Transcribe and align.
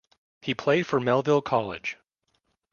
He 0.41 0.55
played 0.55 0.87
for 0.87 0.99
Melville 0.99 1.43
College. 1.43 1.97